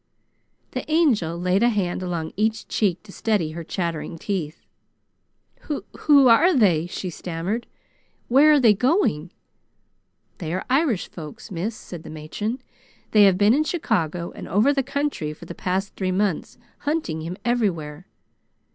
The 0.71 0.89
Angel 0.91 1.39
laid 1.39 1.61
a 1.61 1.69
hand 1.69 2.01
along 2.01 2.33
each 2.35 2.67
cheek 2.67 3.03
to 3.03 3.11
steady 3.11 3.51
her 3.51 3.63
chattering 3.63 4.17
teeth. 4.17 4.65
"Who 5.65 6.27
are 6.27 6.55
they?" 6.57 6.87
she 6.87 7.11
stammered. 7.11 7.67
"Where 8.27 8.53
are 8.53 8.59
they 8.59 8.73
going?" 8.73 9.29
"They 10.39 10.55
are 10.55 10.65
Irish 10.71 11.07
folks, 11.07 11.51
miss," 11.51 11.75
said 11.75 12.01
the 12.01 12.09
matron. 12.09 12.63
"They 13.11 13.25
have 13.25 13.37
been 13.37 13.53
in 13.53 13.63
Chicago 13.63 14.31
and 14.31 14.47
over 14.47 14.73
the 14.73 14.81
country 14.81 15.33
for 15.33 15.45
the 15.45 15.53
past 15.53 15.95
three 15.95 16.11
months, 16.11 16.57
hunting 16.79 17.21
him 17.21 17.37
everywhere. 17.45 18.07